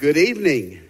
[0.00, 0.80] Good evening.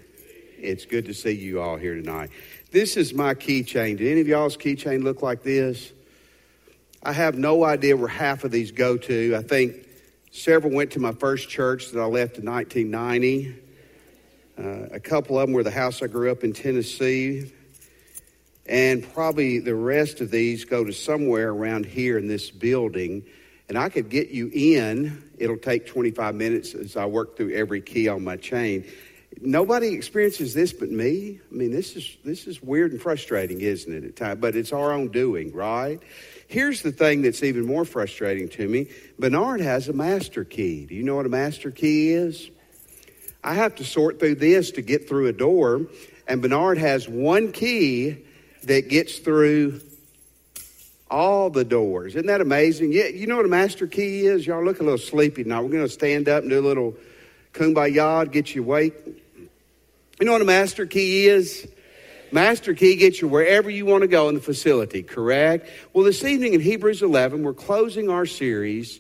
[0.58, 2.30] It's good to see you all here tonight.
[2.70, 3.98] This is my keychain.
[3.98, 5.92] Did any of y'all's keychain look like this?
[7.02, 9.34] I have no idea where half of these go to.
[9.36, 9.88] I think
[10.30, 13.56] several went to my first church that I left in 1990.
[14.56, 17.52] Uh, a couple of them were the house I grew up in Tennessee.
[18.66, 23.24] And probably the rest of these go to somewhere around here in this building.
[23.68, 25.30] And I could get you in.
[25.38, 28.84] It'll take 25 minutes as I work through every key on my chain.
[29.40, 31.40] Nobody experiences this but me.
[31.50, 34.04] I mean, this is this is weird and frustrating, isn't it?
[34.04, 36.00] At times, but it's our own doing, right?
[36.48, 38.88] Here's the thing that's even more frustrating to me.
[39.18, 40.84] Bernard has a master key.
[40.84, 42.50] Do you know what a master key is?
[43.42, 45.86] I have to sort through this to get through a door,
[46.28, 48.18] and Bernard has one key
[48.64, 49.80] that gets through
[51.12, 52.14] all the doors.
[52.14, 52.92] Isn't that amazing?
[52.92, 54.46] Yeah, you know what a master key is?
[54.46, 55.62] Y'all look a little sleepy now.
[55.62, 56.94] We're going to stand up and do a little
[57.52, 58.94] kumbaya, to get you awake.
[60.18, 61.68] You know what a master key is?
[62.32, 65.68] Master key gets you wherever you want to go in the facility, correct?
[65.92, 68.98] Well, this evening in Hebrews 11, we're closing our series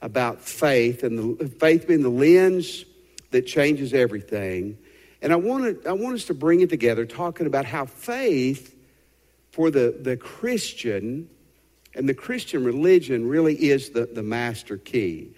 [0.00, 2.86] about faith and the, faith being the lens
[3.32, 4.78] that changes everything.
[5.20, 8.75] And I want, I want us to bring it together talking about how faith
[9.56, 11.30] for the, the Christian
[11.94, 15.30] and the Christian religion really is the, the master key.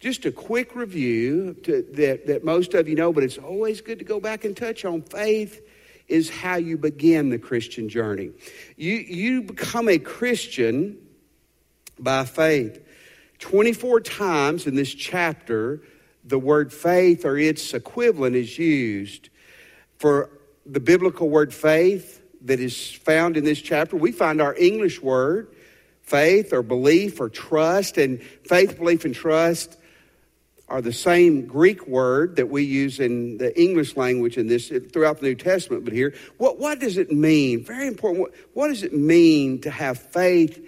[0.00, 4.00] Just a quick review to, that, that most of you know, but it's always good
[4.00, 5.02] to go back and touch on.
[5.02, 5.64] Faith
[6.08, 8.32] is how you begin the Christian journey.
[8.76, 10.98] You, you become a Christian
[11.96, 12.84] by faith.
[13.38, 15.80] 24 times in this chapter,
[16.24, 19.28] the word faith or its equivalent is used.
[19.98, 20.28] For
[20.66, 25.48] the biblical word faith that is found in this chapter, we find our English word,
[26.02, 27.98] faith or belief or trust.
[27.98, 29.78] And faith, belief, and trust
[30.68, 35.20] are the same Greek word that we use in the English language in this throughout
[35.20, 37.64] the New Testament, but here, what, what does it mean?
[37.64, 38.20] Very important.
[38.22, 40.64] What, what does it mean to have faith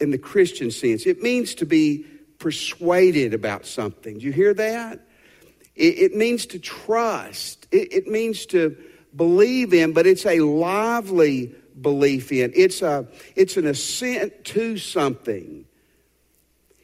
[0.00, 1.06] in the Christian sense?
[1.06, 2.06] It means to be
[2.38, 4.18] persuaded about something.
[4.18, 5.00] Do you hear that?
[5.76, 7.68] It, it means to trust.
[7.70, 8.76] It, it means to
[9.14, 12.52] believe in, but it's a lively belief in.
[12.54, 15.66] It's a it's an assent to something.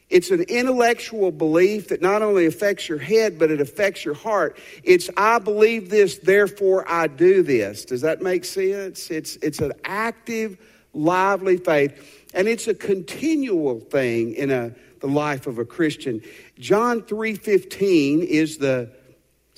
[0.09, 4.57] It's an intellectual belief that not only affects your head, but it affects your heart.
[4.83, 7.85] It's, I believe this, therefore I do this.
[7.85, 9.11] Does that make sense?
[9.11, 10.57] It's, it's an active,
[10.93, 16.23] lively faith, and it's a continual thing in a, the life of a Christian.
[16.57, 18.89] John 3.15 is the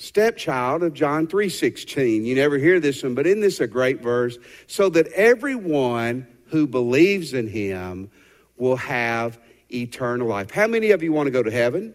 [0.02, 2.24] stepchild of John 3.16.
[2.24, 4.36] You never hear this one, but isn't this a great verse?
[4.66, 8.10] So that everyone who believes in him
[8.56, 9.38] will have
[9.72, 10.50] eternal life.
[10.50, 11.94] How many of you want to go to heaven?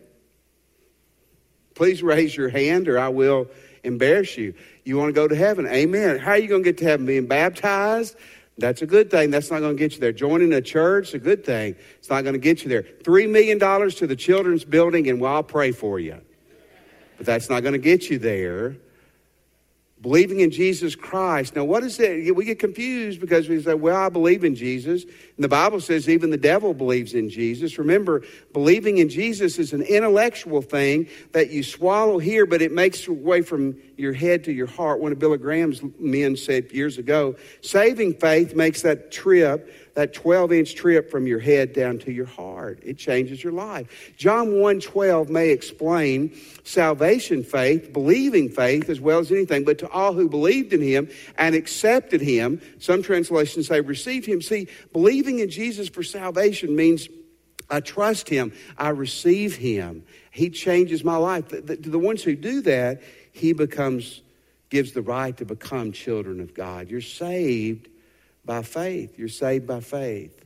[1.75, 3.47] Please raise your hand or I will
[3.83, 4.53] embarrass you.
[4.85, 5.67] You want to go to heaven?
[5.67, 6.17] Amen.
[6.17, 7.05] How are you going to get to heaven?
[7.05, 8.15] Being baptized?
[8.57, 9.31] That's a good thing.
[9.31, 10.13] That's not going to get you there.
[10.13, 11.75] Joining a church, a good thing.
[11.99, 12.83] It's not going to get you there.
[12.83, 16.21] $3 million to the children's building, and well, I'll pray for you.
[17.17, 18.77] But that's not going to get you there
[20.01, 21.55] believing in Jesus Christ.
[21.55, 22.35] Now, what is it?
[22.35, 25.03] We get confused because we say, well, I believe in Jesus.
[25.03, 27.79] And the Bible says even the devil believes in Jesus.
[27.79, 28.23] Remember,
[28.53, 33.41] believing in Jesus is an intellectual thing that you swallow here, but it makes way
[33.41, 34.99] from your head to your heart.
[34.99, 40.51] One of Billy Graham's men said years ago, saving faith makes that trip that 12
[40.51, 42.79] inch trip from your head down to your heart.
[42.83, 44.13] It changes your life.
[44.15, 49.89] John 1 12 may explain salvation faith, believing faith as well as anything, but to
[49.89, 51.09] all who believed in him
[51.39, 54.39] and accepted him, some translations say received him.
[54.39, 57.09] See, believing in Jesus for salvation means
[57.67, 60.03] I trust him, I receive him.
[60.29, 61.47] He changes my life.
[61.47, 64.21] The, the, the ones who do that, he becomes
[64.69, 66.87] gives the right to become children of God.
[66.87, 67.89] You're saved
[68.47, 69.19] by faith.
[69.19, 70.43] You're saved by faith.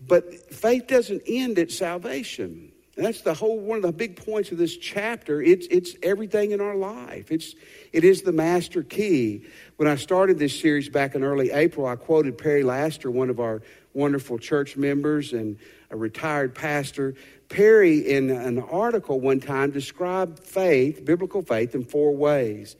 [0.00, 2.72] But faith doesn't end at salvation.
[2.96, 5.40] That's the whole one of the big points of this chapter.
[5.40, 7.30] It's, it's everything in our life.
[7.30, 7.54] It's,
[7.92, 9.44] it is the master key.
[9.76, 13.38] When I started this series back in early April, I quoted Perry Laster, one of
[13.38, 13.62] our
[13.94, 15.58] wonderful church members and
[15.90, 17.14] a retired pastor.
[17.48, 22.76] Perry, in an article one time, described faith, biblical faith, in four ways.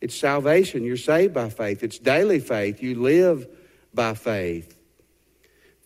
[0.00, 0.84] It's salvation.
[0.84, 1.82] You're saved by faith.
[1.82, 2.82] It's daily faith.
[2.82, 3.48] You live
[3.92, 4.78] by faith.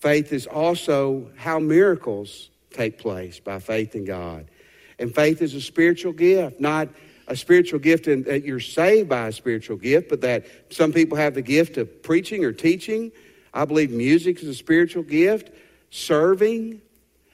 [0.01, 4.47] Faith is also how miracles take place by faith in God.
[4.99, 6.89] And faith is a spiritual gift, not
[7.29, 11.17] a spiritual gift in, that you're saved by a spiritual gift, but that some people
[11.17, 13.13] have the gift of preaching or teaching.
[13.55, 15.51] I believe music is a spiritual gift,
[15.91, 16.83] serving,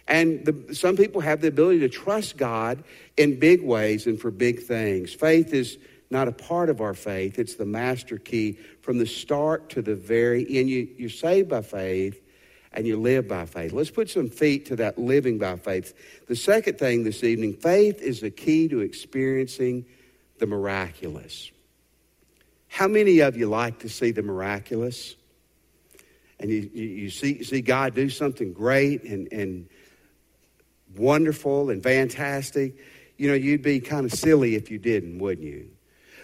[0.09, 2.83] And the, some people have the ability to trust God
[3.17, 5.13] in big ways and for big things.
[5.13, 5.79] Faith is
[6.11, 9.95] not a part of our faith, it's the master key from the start to the
[9.95, 10.71] very end.
[10.71, 12.21] You, you're saved by faith
[12.73, 13.73] and you live by faith.
[13.73, 15.95] Let's put some feet to that living by faith.
[16.27, 19.85] The second thing this evening faith is the key to experiencing
[20.39, 21.51] the miraculous.
[22.69, 25.15] How many of you like to see the miraculous?
[26.41, 29.69] And you, you, you see, see God do something great and, and
[30.97, 32.77] wonderful and fantastic.
[33.17, 35.71] You know, you'd be kind of silly if you didn't, wouldn't you?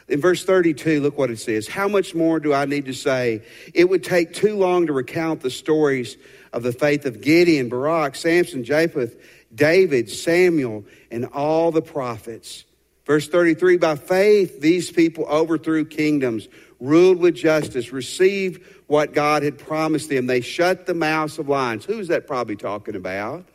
[0.09, 1.67] In verse 32, look what it says.
[1.67, 3.43] How much more do I need to say?
[3.73, 6.17] It would take too long to recount the stories
[6.53, 9.11] of the faith of Gideon, Barak, Samson, Jephthah,
[9.55, 12.65] David, Samuel, and all the prophets.
[13.06, 16.49] Verse 33 By faith, these people overthrew kingdoms,
[16.81, 20.27] ruled with justice, received what God had promised them.
[20.27, 21.85] They shut the mouths of lions.
[21.85, 23.47] Who is that probably talking about?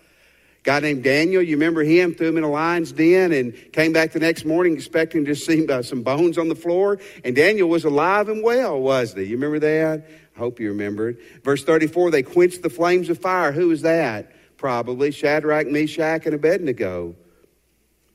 [0.69, 4.11] Guy named Daniel, you remember him, threw him in a lion's den and came back
[4.11, 6.99] the next morning expecting to see uh, some bones on the floor.
[7.23, 9.29] And Daniel was alive and well, wasn't he?
[9.29, 10.07] You remember that?
[10.35, 11.17] I hope you remembered.
[11.43, 13.51] Verse 34, they quenched the flames of fire.
[13.51, 14.31] Who was that?
[14.57, 17.15] Probably Shadrach, Meshach, and Abednego.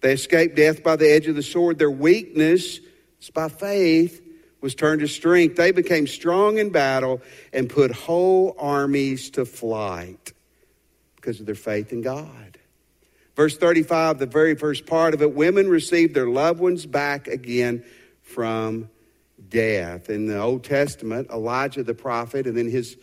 [0.01, 1.81] They escaped death by the edge of the sword.
[1.81, 2.79] Their weakness,
[3.19, 4.23] it's by faith,
[4.61, 5.57] was turned to strength.
[5.57, 7.21] They became strong in battle
[7.53, 10.35] and put whole armies to flight
[11.25, 12.59] because of their faith in God.
[13.35, 17.83] Verse 35, the very first part of it women received their loved ones back again
[18.21, 18.91] from
[19.49, 20.11] death.
[20.11, 22.99] In the Old Testament, Elijah the prophet and then his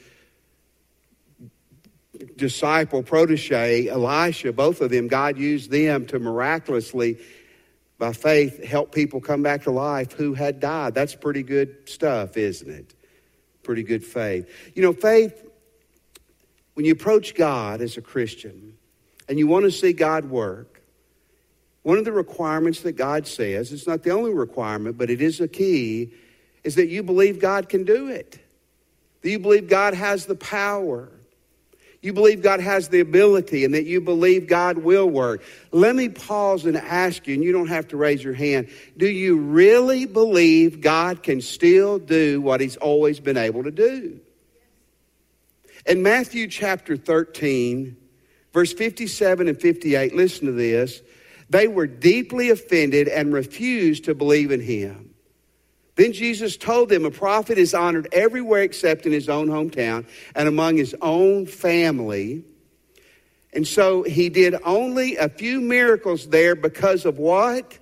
[2.38, 7.18] disciple, protege, Elisha, both of them, God used them to miraculously,
[7.98, 10.94] by faith, help people come back to life who had died.
[10.94, 12.94] That's pretty good stuff, isn't it?
[13.64, 14.48] Pretty good faith.
[14.76, 15.51] You know, faith
[16.74, 18.78] when you approach God as a Christian
[19.28, 20.82] and you want to see God work,
[21.84, 25.42] one of the requirements that God says, it's not the only requirement, but it is
[25.42, 26.12] a key,
[26.64, 28.40] is that you believe God can do it.
[29.22, 31.10] That you believe God has the power.
[32.02, 35.44] You believe God has the ability and that you believe God will work.
[35.72, 38.70] Let me pause and ask you, and you don't have to raise your hand.
[38.98, 44.20] Do you really believe God can still do what He's always been able to do?
[45.86, 47.98] In Matthew chapter 13,
[48.54, 51.02] verse 57 and 58, listen to this.
[51.50, 55.14] They were deeply offended and refused to believe in him.
[55.96, 60.48] Then Jesus told them a prophet is honored everywhere except in his own hometown and
[60.48, 62.44] among his own family.
[63.54, 67.78] And so he did only a few miracles there because of what?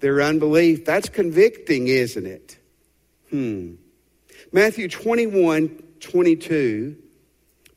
[0.00, 0.84] Their unbelief.
[0.84, 2.58] That's convicting, isn't it?
[3.30, 3.74] Hmm.
[4.50, 6.96] Matthew 21 22,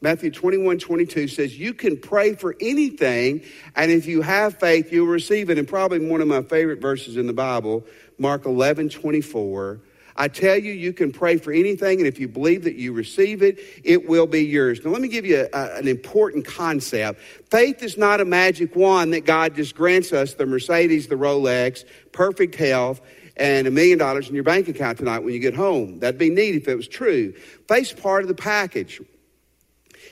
[0.01, 3.43] Matthew 21, 22 says, You can pray for anything,
[3.75, 5.59] and if you have faith, you'll receive it.
[5.59, 7.85] And probably one of my favorite verses in the Bible,
[8.17, 9.79] Mark 11, 24.
[10.15, 13.41] I tell you, you can pray for anything, and if you believe that you receive
[13.41, 14.83] it, it will be yours.
[14.83, 17.19] Now, let me give you a, a, an important concept.
[17.49, 21.85] Faith is not a magic wand that God just grants us the Mercedes, the Rolex,
[22.11, 23.01] perfect health,
[23.37, 25.99] and a million dollars in your bank account tonight when you get home.
[25.99, 27.33] That'd be neat if it was true.
[27.67, 29.01] Faith's part of the package.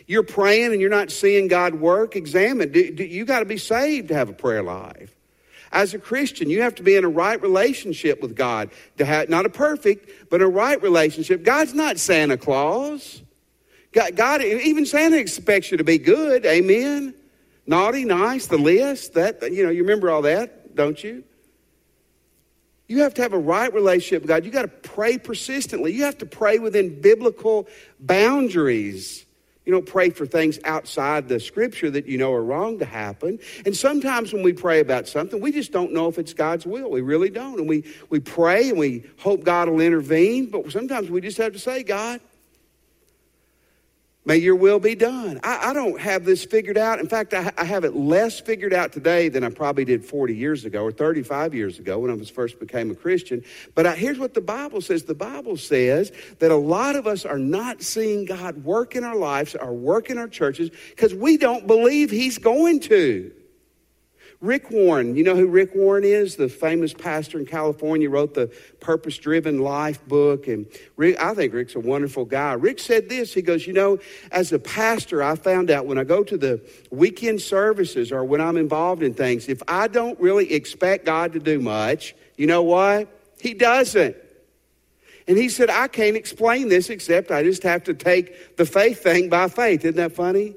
[0.08, 2.16] You're praying and you're not seeing God work.
[2.16, 2.72] Examine.
[2.72, 5.16] Do, do, you got to be saved to have a prayer life.
[5.72, 9.30] As a Christian, you have to be in a right relationship with God to have
[9.30, 11.44] not a perfect, but a right relationship.
[11.44, 13.22] God's not Santa Claus.
[13.92, 16.46] God, God even Santa expects you to be good.
[16.46, 17.14] Amen.
[17.68, 19.14] Naughty, nice, the list.
[19.14, 21.24] That you know, you remember all that, don't you?
[22.90, 24.44] You have to have a right relationship with God.
[24.44, 25.94] You got to pray persistently.
[25.94, 27.68] You have to pray within biblical
[28.00, 29.28] boundaries.
[29.64, 33.38] You don't pray for things outside the scripture that you know are wrong to happen.
[33.64, 36.90] And sometimes when we pray about something, we just don't know if it's God's will.
[36.90, 37.60] We really don't.
[37.60, 41.54] And we, we pray and we hope God will intervene, but sometimes we just have
[41.54, 42.20] to say, God,
[44.26, 45.40] May your will be done.
[45.44, 47.00] I, I, don't have this figured out.
[47.00, 50.36] In fact, I, I, have it less figured out today than I probably did 40
[50.36, 53.44] years ago or 35 years ago when I was first became a Christian.
[53.76, 55.04] But I, here's what the Bible says.
[55.04, 59.16] The Bible says that a lot of us are not seeing God work in our
[59.16, 63.32] lives or work in our churches because we don't believe He's going to.
[64.42, 66.38] Rick Warren, you know who Rick Warren is?
[66.38, 68.48] The famous pastor in California, wrote the
[68.80, 70.48] Purpose Driven Life book.
[70.48, 70.66] And
[70.96, 72.54] Rick, I think Rick's a wonderful guy.
[72.54, 74.00] Rick said this He goes, You know,
[74.32, 78.40] as a pastor, I found out when I go to the weekend services or when
[78.40, 82.64] I'm involved in things, if I don't really expect God to do much, you know
[82.64, 83.10] what?
[83.42, 84.16] He doesn't.
[85.28, 89.04] And he said, I can't explain this except I just have to take the faith
[89.04, 89.84] thing by faith.
[89.84, 90.56] Isn't that funny?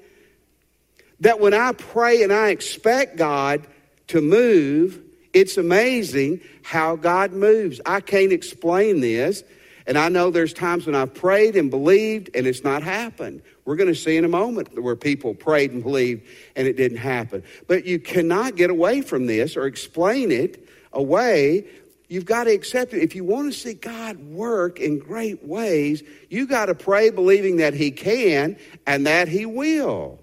[1.22, 3.66] That when I pray and I expect God
[4.08, 5.00] to move,
[5.32, 7.80] it's amazing how God moves.
[7.86, 9.44] I can't explain this.
[9.86, 13.42] And I know there's times when I've prayed and believed and it's not happened.
[13.64, 16.26] We're going to see in a moment where people prayed and believed
[16.56, 17.44] and it didn't happen.
[17.68, 21.66] But you cannot get away from this or explain it away.
[22.08, 23.02] You've got to accept it.
[23.02, 27.56] If you want to see God work in great ways, you got to pray believing
[27.56, 30.18] that He can and that He will.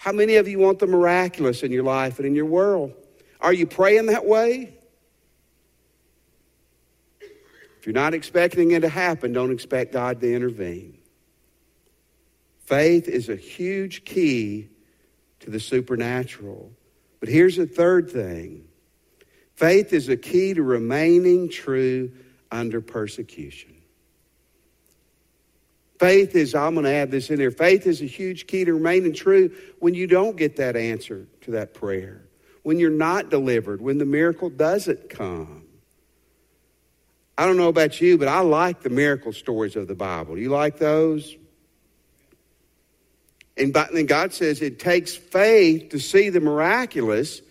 [0.00, 2.94] How many of you want the miraculous in your life and in your world?
[3.38, 4.72] Are you praying that way?
[7.20, 10.96] If you're not expecting it to happen, don't expect God to intervene.
[12.64, 14.70] Faith is a huge key
[15.40, 16.72] to the supernatural.
[17.20, 18.66] But here's the third thing
[19.54, 22.10] faith is a key to remaining true
[22.50, 23.79] under persecution.
[26.00, 28.72] Faith is, I'm going to add this in there, faith is a huge key to
[28.72, 32.22] remaining true when you don't get that answer to that prayer,
[32.62, 35.62] when you're not delivered, when the miracle doesn't come.
[37.36, 40.38] I don't know about you, but I like the miracle stories of the Bible.
[40.38, 41.36] You like those?
[43.58, 47.42] And then God says it takes faith to see the miraculous.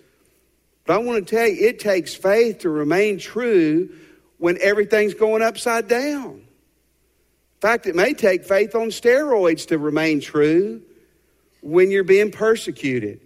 [0.86, 3.96] But I want to tell you, it takes faith to remain true
[4.40, 6.48] when everything's going upside down.
[7.60, 10.82] In fact, it may take faith on steroids to remain true
[11.60, 13.20] when you're being persecuted.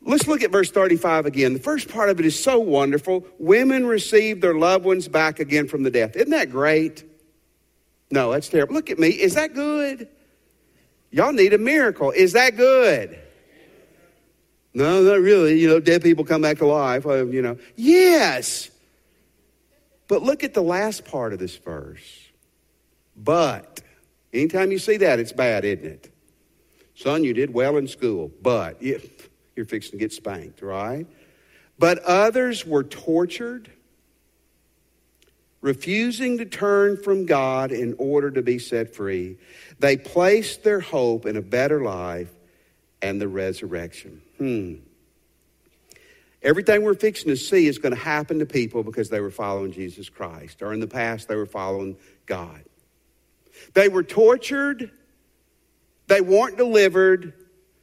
[0.00, 1.54] Let's look at verse 35 again.
[1.54, 3.26] The first part of it is so wonderful.
[3.40, 6.14] Women receive their loved ones back again from the death.
[6.14, 7.02] Isn't that great?
[8.12, 8.74] No, that's terrible.
[8.74, 9.08] Look at me.
[9.08, 10.06] Is that good?
[11.10, 12.12] Y'all need a miracle.
[12.12, 13.18] Is that good?
[14.72, 15.58] No, not really.
[15.58, 17.06] You know, dead people come back to life.
[17.06, 18.70] Uh, you know, yes.
[20.06, 22.23] But look at the last part of this verse.
[23.16, 23.80] But,
[24.32, 26.14] anytime you see that, it's bad, isn't it?
[26.94, 28.82] Son, you did well in school, but.
[28.82, 31.06] You're fixing to get spanked, right?
[31.78, 33.70] But others were tortured,
[35.60, 39.38] refusing to turn from God in order to be set free.
[39.78, 42.32] They placed their hope in a better life
[43.00, 44.22] and the resurrection.
[44.38, 44.74] Hmm.
[46.42, 49.72] Everything we're fixing to see is going to happen to people because they were following
[49.72, 52.62] Jesus Christ, or in the past, they were following God.
[53.74, 54.90] They were tortured,
[56.06, 57.32] they weren't delivered,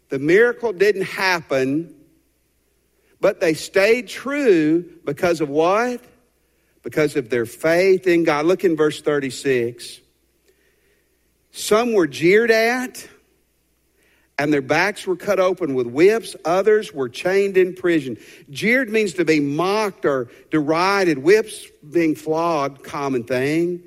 [0.09, 1.95] the miracle didn't happen,
[3.21, 6.03] but they stayed true because of what?
[6.83, 8.45] Because of their faith in God.
[8.45, 10.01] Look in verse 36.
[11.51, 13.07] Some were jeered at,
[14.37, 16.35] and their backs were cut open with whips.
[16.43, 18.17] Others were chained in prison.
[18.49, 21.19] Jeered means to be mocked or derided.
[21.19, 23.83] Whips being flogged, common thing.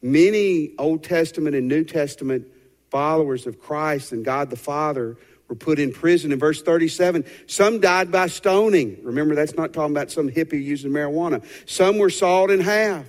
[0.00, 2.46] Many Old Testament and New Testament
[2.90, 5.16] followers of Christ and God the Father
[5.48, 6.30] were put in prison.
[6.32, 8.98] In verse 37, some died by stoning.
[9.02, 11.44] Remember, that's not talking about some hippie using marijuana.
[11.66, 13.06] Some were sawed in half.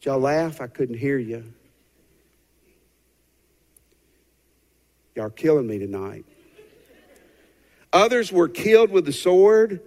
[0.00, 0.60] Did y'all laugh?
[0.60, 1.44] I couldn't hear you.
[5.14, 6.24] Y'all are killing me tonight.
[7.92, 9.80] Others were killed with the sword,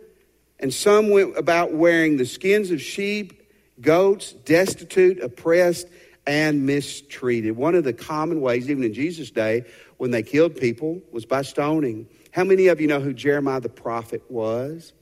[0.60, 3.43] and some went about wearing the skins of sheep,
[3.82, 5.88] goats, destitute, oppressed,
[6.25, 7.56] and mistreated.
[7.56, 9.65] One of the common ways, even in Jesus' day,
[9.98, 12.08] when they killed people was by stoning.
[12.32, 14.94] How many of you know who Jeremiah the prophet was?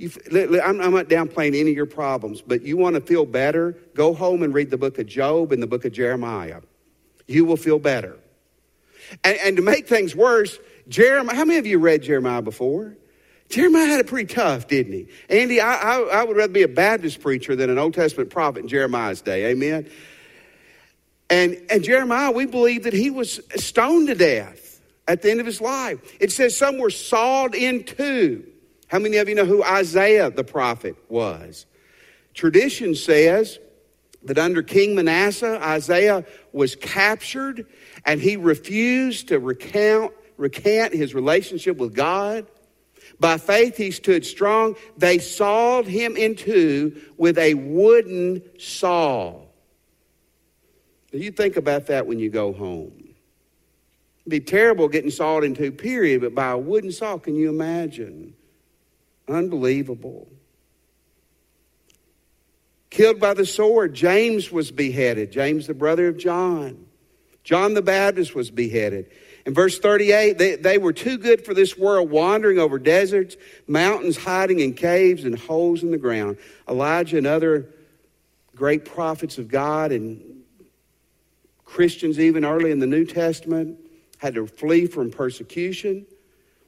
[0.00, 3.76] I'm, not downplaying any of your problems, but you want to feel better?
[3.94, 6.60] Go home and read the book of Job and the book of Jeremiah.
[7.26, 8.18] You will feel better.
[9.22, 10.58] And, and to make things worse,
[10.88, 12.96] Jeremiah, how many of you read Jeremiah before?
[13.50, 15.08] Jeremiah had it pretty tough, didn't he?
[15.28, 18.60] Andy, I, I, I, would rather be a Baptist preacher than an Old Testament prophet
[18.60, 19.46] in Jeremiah's day.
[19.50, 19.88] Amen.
[21.30, 25.46] And, and Jeremiah, we believe that he was stoned to death at the end of
[25.46, 25.98] his life.
[26.20, 28.46] It says some were sawed in two.
[28.88, 31.66] How many of you know who Isaiah the prophet was?
[32.34, 33.58] Tradition says
[34.24, 37.66] that under King Manasseh, Isaiah was captured
[38.04, 42.46] and he refused to recount, recant his relationship with God.
[43.20, 44.76] By faith, he stood strong.
[44.96, 49.40] They sawed him in two with a wooden saw.
[51.12, 52.92] You think about that when you go home.
[54.22, 58.34] It'd be terrible getting sawed into, period, but by a wooden saw, can you imagine?
[59.28, 60.28] Unbelievable.
[62.90, 65.30] Killed by the sword, James was beheaded.
[65.30, 66.86] James, the brother of John.
[67.42, 69.10] John the Baptist was beheaded.
[69.46, 73.36] In verse 38, they, they were too good for this world, wandering over deserts,
[73.66, 76.38] mountains, hiding in caves and holes in the ground.
[76.68, 77.68] Elijah and other
[78.56, 80.42] great prophets of God and
[81.64, 83.78] Christians, even early in the New Testament,
[84.18, 86.06] had to flee from persecution.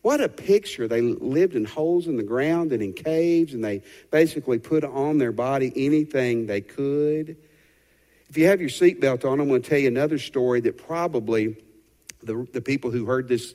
[0.02, 0.86] What a picture.
[0.86, 5.18] They lived in holes in the ground and in caves, and they basically put on
[5.18, 7.36] their body anything they could.
[8.28, 11.56] If you have your seatbelt on, I'm going to tell you another story that probably
[12.26, 13.54] the, the people who heard this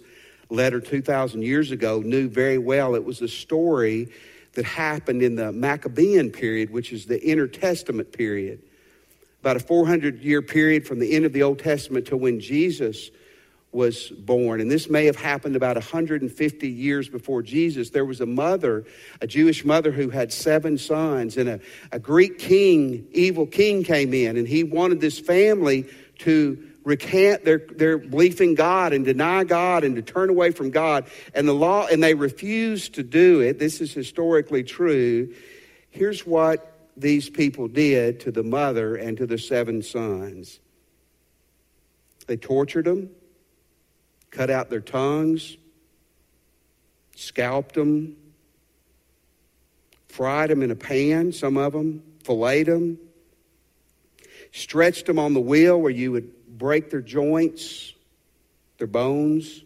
[0.50, 2.96] letter 2,000 years ago knew very well.
[2.96, 4.10] It was a story
[4.54, 8.62] that happened in the Maccabean period, which is the intertestament period.
[9.42, 13.10] About a 400 year period from the end of the Old Testament to when Jesus
[13.72, 14.60] was born.
[14.60, 17.90] And this may have happened about 150 years before Jesus.
[17.90, 18.84] There was a mother,
[19.22, 21.60] a Jewish mother, who had seven sons, and a,
[21.94, 25.88] a Greek king, evil king, came in, and he wanted this family
[26.20, 30.72] to recant their, their belief in God and deny God and to turn away from
[30.72, 31.06] God.
[31.34, 33.60] And the law, and they refused to do it.
[33.60, 35.34] This is historically true.
[35.90, 40.60] Here's what these people did to the mother and to the seven sons.
[42.28, 43.10] They tortured them
[44.32, 45.58] cut out their tongues,
[47.16, 48.16] scalped them,
[50.08, 52.98] fried them in a pan, some of them, filleted them,
[54.54, 57.92] stretched them on the wheel where you would break their joints,
[58.78, 59.64] their bones,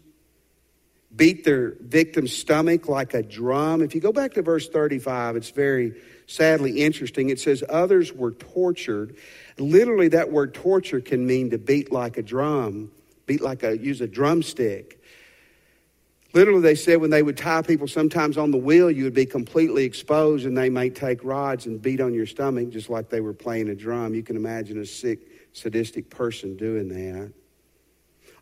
[1.14, 3.82] beat their victim's stomach like a drum.
[3.82, 5.92] If you go back to verse 35, it's very
[6.26, 7.28] sadly interesting.
[7.28, 9.16] It says, Others were tortured.
[9.58, 12.90] Literally, that word torture can mean to beat like a drum
[13.26, 15.02] beat like a, use a drumstick.
[16.32, 19.26] Literally, they said when they would tie people sometimes on the wheel, you would be
[19.26, 23.20] completely exposed and they might take rods and beat on your stomach just like they
[23.20, 24.14] were playing a drum.
[24.14, 25.20] You can imagine a sick,
[25.56, 27.32] sadistic person doing that.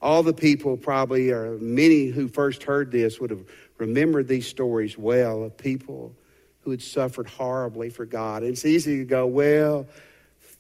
[0.02, 3.44] All the people, probably, or many who first heard this, would have
[3.78, 6.14] remembered these stories well of people
[6.62, 8.42] who had suffered horribly for God.
[8.42, 9.86] It's easy to go, well,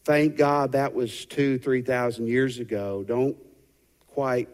[0.04, 3.04] thank God that was two, three thousand years ago.
[3.06, 3.36] Don't
[4.08, 4.48] quite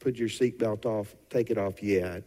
[0.00, 2.24] put your seatbelt off, take it off yet.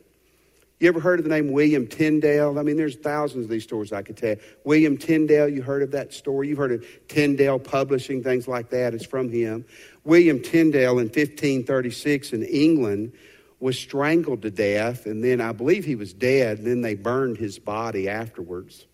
[0.79, 2.60] You ever heard of the name William Tyndale?
[2.60, 4.36] I mean, there's thousands of these stories I could tell.
[4.63, 6.50] William Tyndale, you heard of that story?
[6.50, 8.93] You've heard of Tyndale Publishing, things like that.
[8.93, 9.65] It's from him.
[10.04, 13.13] William Tyndale in 1536 in England
[13.60, 17.38] was strangled to death, and then I believe he was dead, and then they burned
[17.38, 18.86] his body afterwards.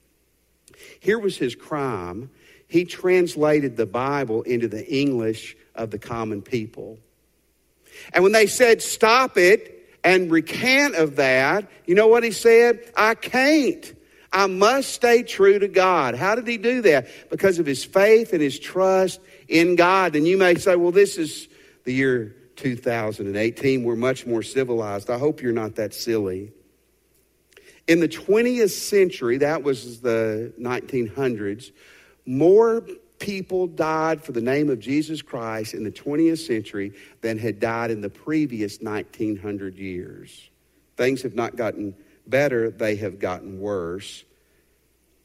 [1.02, 2.30] Here was his crime.
[2.70, 6.98] He translated the Bible into the English of the common people.
[8.14, 9.73] And when they said, stop it
[10.04, 12.92] and recant of that, you know what he said?
[12.96, 13.94] I can't.
[14.32, 16.16] I must stay true to God.
[16.16, 17.08] How did he do that?
[17.30, 20.16] Because of his faith and his trust in God.
[20.16, 21.48] And you may say, well, this is
[21.84, 23.84] the year 2018.
[23.84, 25.10] We're much more civilized.
[25.10, 26.52] I hope you're not that silly.
[27.88, 31.72] In the 20th century, that was the 1900s,
[32.26, 32.88] more
[33.24, 37.90] people died for the name of Jesus Christ in the 20th century than had died
[37.90, 40.50] in the previous 1900 years.
[40.98, 41.96] Things have not gotten
[42.28, 44.26] better, they have gotten worse.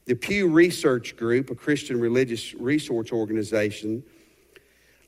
[0.04, 4.04] The Pew Research Group, a Christian religious resource organization,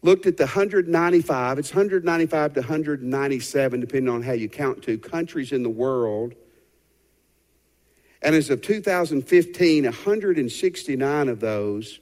[0.03, 5.53] looked at the 195, it's 195 to 197, depending on how you count to, countries
[5.53, 6.35] in the world.
[8.21, 12.01] And as of 2015, 169 of those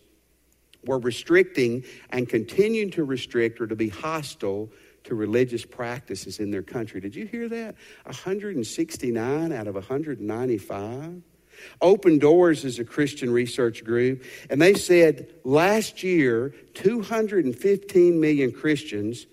[0.85, 4.71] were restricting and continuing to restrict or to be hostile
[5.05, 7.01] to religious practices in their country.
[7.01, 7.75] Did you hear that?
[8.05, 11.23] 169 out of 195.
[11.81, 19.27] Open Doors is a Christian research group, and they said last year 215 million Christians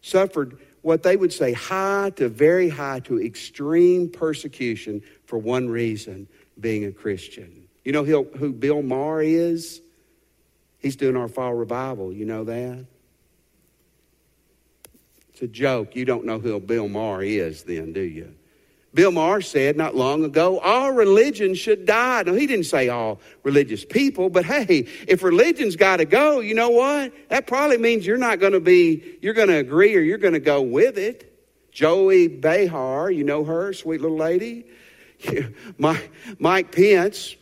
[0.00, 6.26] suffered what they would say high to very high to extreme persecution for one reason
[6.58, 7.68] being a Christian.
[7.84, 9.80] You know who Bill Maher is?
[10.82, 12.12] He's doing our fall revival.
[12.12, 12.84] You know that?
[15.32, 15.94] It's a joke.
[15.94, 18.34] You don't know who Bill Maher is, then, do you?
[18.94, 22.24] Bill Maher said not long ago, all religion should die.
[22.24, 26.54] No, he didn't say all religious people, but hey, if religion's got to go, you
[26.54, 27.12] know what?
[27.30, 30.34] That probably means you're not going to be, you're going to agree or you're going
[30.34, 31.28] to go with it.
[31.70, 34.66] Joy Behar, you know her, sweet little lady.
[35.78, 37.36] Mike, Mike Pence,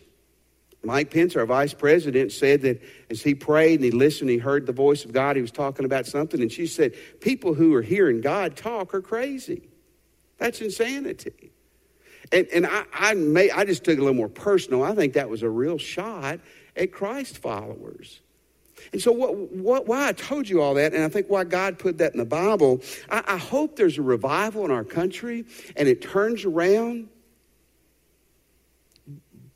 [0.85, 4.66] Mike Pence, our vice president, said that as he prayed and he listened, he heard
[4.66, 7.83] the voice of God, he was talking about something, and she said, People who are
[7.83, 9.68] hearing God talk are crazy.
[10.38, 11.53] That's insanity.
[12.33, 14.85] And, and I, I, may, I just took it a little more personal.
[14.85, 16.38] I think that was a real shot
[16.77, 18.20] at Christ followers.
[18.92, 21.79] And so, what, what, why I told you all that, and I think why God
[21.79, 25.44] put that in the Bible, I, I hope there's a revival in our country
[25.77, 27.09] and it turns around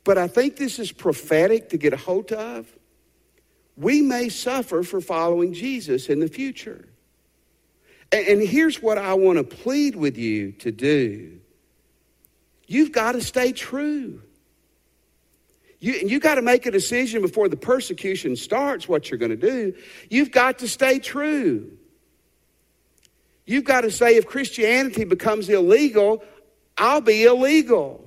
[0.05, 2.71] but I think this is prophetic to get a hold of.
[3.77, 6.87] We may suffer for following Jesus in the future.
[8.11, 11.39] And, here's what I want to plead with you to do
[12.67, 14.21] You've got to stay true.
[15.79, 19.37] You, you got to make a decision before the persecution starts what you're going to
[19.37, 19.75] do.
[20.09, 21.77] You've got to stay true.
[23.45, 26.23] You've got to say, if Christianity becomes illegal,
[26.77, 28.03] I'll be illegal.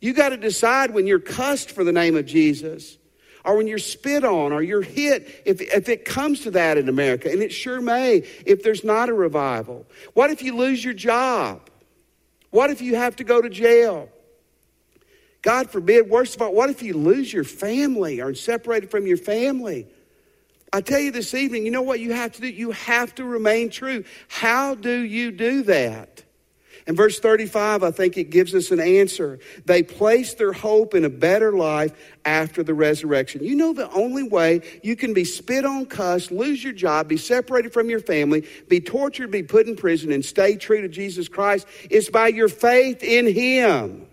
[0.00, 2.98] You've got to decide when you're cussed for the name of Jesus,
[3.44, 6.88] or when you're spit on, or you're hit, if, if it comes to that in
[6.88, 9.86] America, and it sure may, if there's not a revival.
[10.14, 11.68] What if you lose your job?
[12.50, 14.08] What if you have to go to jail?
[15.40, 19.16] God forbid, worst of all, what if you lose your family or separated from your
[19.16, 19.88] family?
[20.72, 22.48] I tell you this evening, you know what you have to do?
[22.48, 24.04] You have to remain true.
[24.28, 26.22] How do you do that?
[26.86, 29.38] In verse 35, I think it gives us an answer.
[29.64, 31.92] They place their hope in a better life
[32.24, 33.44] after the resurrection.
[33.44, 37.16] You know, the only way you can be spit on, cussed, lose your job, be
[37.16, 41.28] separated from your family, be tortured, be put in prison, and stay true to Jesus
[41.28, 44.06] Christ is by your faith in Him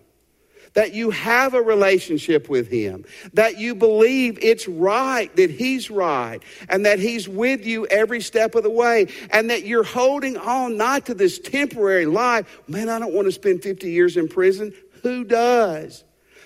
[0.80, 6.39] that you have a relationship with Him, that you believe it's right, that He's right,
[6.70, 10.78] and that He's with you every step of the way, and that you're holding on
[10.78, 12.62] not to this temporary life.
[12.70, 14.74] Man, I don't want to spend 50 years in prison.
[15.04, 16.06] Who does?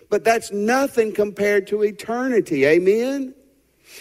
[0.10, 2.66] But that's nothing compared to eternity.
[2.66, 3.36] Amen?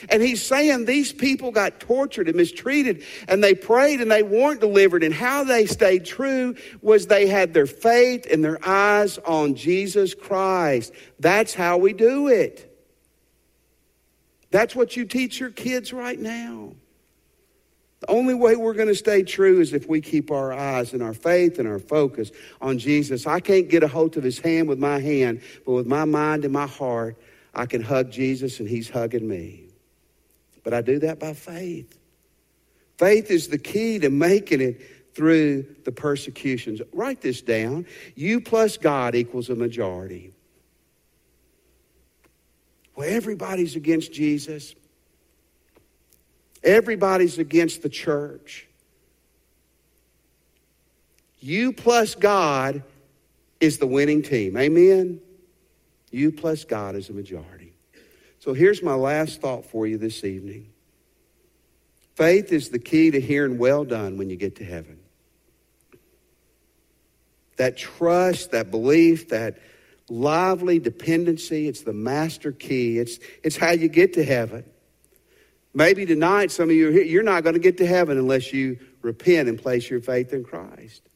[0.09, 4.61] And he's saying these people got tortured and mistreated and they prayed and they weren't
[4.61, 5.02] delivered.
[5.02, 10.14] And how they stayed true was they had their faith and their eyes on Jesus
[10.14, 10.92] Christ.
[11.18, 12.68] That's how we do it.
[14.50, 16.74] That's what you teach your kids right now.
[18.02, 21.02] The only way we're going to stay true is if we keep our eyes and
[21.05, 23.28] our faith and our focus on Jesus.
[23.28, 26.44] I can't get a hold of his hand with my hand, but with my mind
[26.44, 27.16] and my heart,
[27.55, 29.68] I can hug Jesus and he's hugging me.
[30.64, 31.98] But I do that by faith.
[32.98, 34.81] Faith is the key to making it
[35.14, 36.81] through the persecutions.
[36.92, 37.87] Write this down.
[38.14, 40.33] You plus God equals a majority.
[42.96, 44.75] Well, everybody's against Jesus.
[46.62, 48.68] Everybody's against the church.
[51.40, 52.83] You plus God
[53.61, 54.57] is the winning team.
[54.57, 55.20] Amen?
[56.11, 57.62] You plus God is a majority.
[58.42, 60.72] So here's my last thought for you this evening
[62.16, 64.98] faith is the key to hearing well done when you get to heaven.
[67.57, 69.59] That trust, that belief, that
[70.09, 72.98] lively dependency, it's the master key.
[72.98, 74.64] It's, it's how you get to heaven.
[75.72, 78.52] Maybe tonight, some of you are here, you're not going to get to heaven unless
[78.52, 81.09] you repent and place your faith in Christ.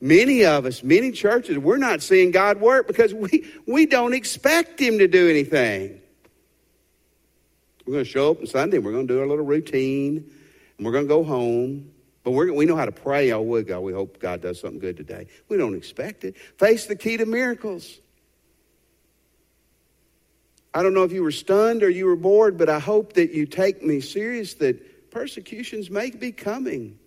[0.00, 4.80] Many of us, many churches, we're not seeing God work because we, we don't expect
[4.80, 6.00] Him to do anything.
[7.86, 10.30] We're going to show up on Sunday, and we're going to do our little routine,
[10.78, 11.90] and we're going to go home.
[12.22, 13.32] But we we know how to pray.
[13.32, 15.26] Oh, we God, we hope God does something good today.
[15.48, 16.36] We don't expect it.
[16.36, 17.98] Face the key to miracles.
[20.72, 23.32] I don't know if you were stunned or you were bored, but I hope that
[23.32, 26.99] you take me serious that persecutions may be coming.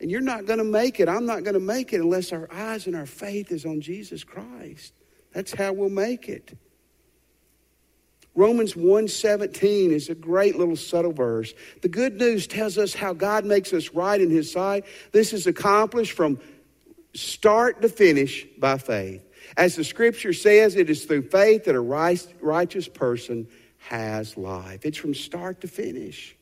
[0.00, 1.08] And you're not going to make it.
[1.08, 4.22] I'm not going to make it unless our eyes and our faith is on Jesus
[4.22, 4.92] Christ.
[5.32, 6.56] That's how we'll make it.
[8.34, 11.52] Romans 1:17 is a great little subtle verse.
[11.82, 14.84] The good news tells us how God makes us right in his sight.
[15.10, 16.38] This is accomplished from
[17.14, 19.24] start to finish by faith.
[19.56, 24.86] As the scripture says, it is through faith that a righteous person has life.
[24.86, 26.36] It's from start to finish.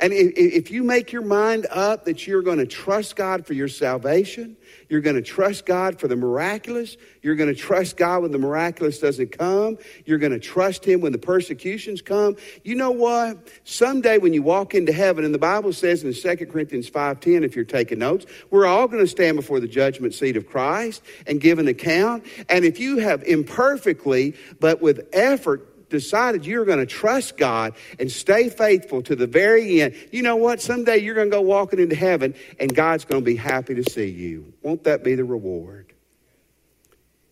[0.00, 3.68] And if you make your mind up that you're going to trust God for your
[3.68, 4.56] salvation,
[4.88, 8.38] you're going to trust God for the miraculous, you're going to trust God when the
[8.38, 13.48] miraculous doesn't come, you're going to trust Him when the persecutions come, you know what?
[13.64, 17.54] Someday when you walk into heaven, and the Bible says in 2 Corinthians 5.10, if
[17.54, 21.42] you're taking notes, we're all going to stand before the judgment seat of Christ and
[21.42, 22.24] give an account.
[22.48, 28.10] And if you have imperfectly, but with effort, decided you're going to trust God and
[28.10, 30.62] stay faithful to the very end, you know what?
[30.62, 33.82] Someday you're going to go walking into heaven and God's going to be happy to
[33.82, 34.52] see you.
[34.62, 35.92] Won't that be the reward?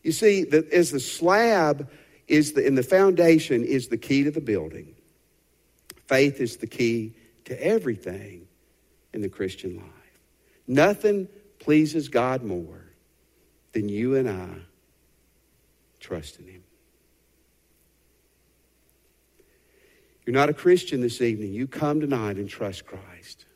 [0.02, 1.88] You see, the, as the slab
[2.26, 4.94] is the, in the foundation is the key to the building.
[6.06, 7.14] Faith is the key
[7.46, 8.46] to everything
[9.12, 9.84] in the Christian life.
[10.66, 12.84] Nothing pleases God more
[13.72, 14.48] than you and I
[16.00, 16.57] trusting Him.
[20.28, 21.54] You're not a Christian this evening.
[21.54, 23.46] You come tonight and trust Christ.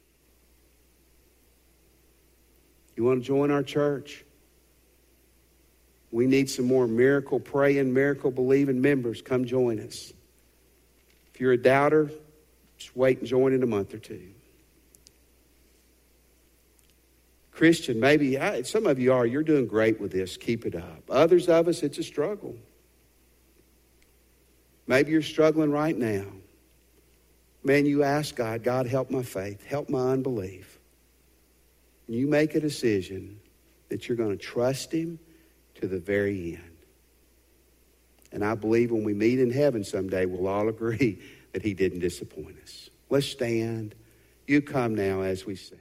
[2.97, 4.25] You want to join our church?
[6.11, 9.21] We need some more miracle praying, miracle believing members.
[9.21, 10.15] Come join us.
[11.35, 12.11] If you're a doubter,
[12.79, 14.33] just wait and join in a month or two.
[17.51, 20.39] Christian, maybe I, some of you are, you're doing great with this.
[20.39, 21.03] Keep it up.
[21.11, 22.57] Others of us, it's a struggle.
[24.87, 26.25] Maybe you're struggling right now.
[27.65, 30.79] Man, you ask God, God, help my faith, help my unbelief.
[32.07, 33.39] And you make a decision
[33.89, 35.19] that you're going to trust Him
[35.77, 36.77] to the very end.
[38.33, 41.21] And I believe when we meet in heaven someday, we'll all agree
[41.53, 42.91] that He didn't disappoint us.
[43.11, 43.95] Let's stand.
[44.47, 45.79] You come now as we sing.